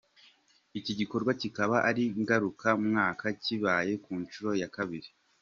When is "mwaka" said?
2.85-3.25